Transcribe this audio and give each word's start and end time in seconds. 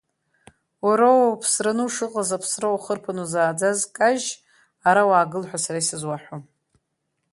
Уара 0.87 1.09
уԥсраны 1.31 1.83
ушыҟаз 1.85 2.29
аԥсра 2.37 2.67
уахырԥаны 2.73 3.21
узааӡаз 3.23 3.79
кажь, 3.97 4.27
ара 4.87 5.03
уаагыл 5.09 5.43
ҳәа 5.49 5.59
сара 5.63 5.81
исызуаҳәом. 5.81 6.43